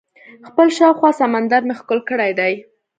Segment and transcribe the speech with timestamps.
[0.47, 2.53] خپل شاوخوا سمندر مې ښکل کړی دئ.